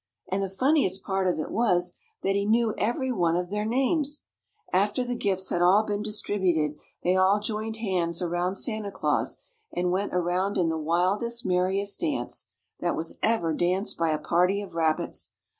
And 0.31 0.41
the 0.41 0.49
funniest 0.49 1.03
part 1.03 1.27
of 1.27 1.39
it 1.39 1.51
was, 1.51 1.95
that 2.23 2.33
he 2.35 2.47
knew 2.47 2.73
every 2.75 3.11
one 3.11 3.35
of 3.35 3.51
their 3.51 3.65
names. 3.67 4.25
After 4.73 5.03
the 5.03 5.13
gifts 5.15 5.49
had 5.51 5.61
all 5.61 5.83
been 5.83 6.01
distributed 6.01 6.75
they 7.03 7.15
all 7.15 7.39
joined 7.39 7.77
hands 7.77 8.19
around 8.19 8.55
Santa 8.55 8.89
Claus, 8.89 9.43
and 9.71 9.91
went 9.91 10.11
around 10.15 10.57
in 10.57 10.69
the 10.69 10.75
wildest, 10.75 11.45
merriest 11.45 11.99
dance, 11.99 12.47
that 12.79 12.95
was 12.95 13.19
ever 13.21 13.53
danced 13.53 13.95
by 13.99 14.09
a 14.09 14.17
party 14.17 14.59
of 14.59 14.73
rabbits. 14.73 15.33